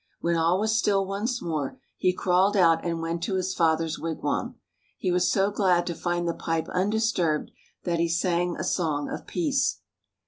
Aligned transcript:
When 0.19 0.35
all 0.35 0.59
was 0.59 0.75
still 0.75 1.05
once 1.05 1.43
more, 1.43 1.79
he 1.95 2.11
crawled 2.11 2.57
out 2.57 2.83
and 2.83 3.03
went 3.03 3.21
to 3.21 3.35
his 3.35 3.53
father's 3.53 3.99
wigwam. 3.99 4.55
He 4.97 5.11
was 5.11 5.29
so 5.29 5.51
glad 5.51 5.85
to 5.85 5.93
find 5.93 6.27
the 6.27 6.33
pipe 6.33 6.67
undisturbed, 6.69 7.51
that 7.83 7.99
he 7.99 8.09
sang 8.09 8.55
a 8.57 8.63
song 8.63 9.11
of 9.11 9.27
peace. 9.27 9.81